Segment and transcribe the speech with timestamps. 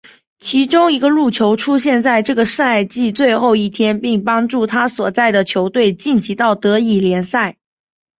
[0.39, 7.59] 其中一个入球出现在这个赛季的最后一天并帮助他所在的球队晋级到德乙联赛。